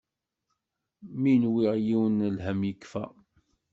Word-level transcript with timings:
Mi 1.21 1.33
nwiɣ 1.43 1.75
yiwen 1.85 2.19
n 2.27 2.31
lhem 2.35 2.61
yekfa. 2.69 3.05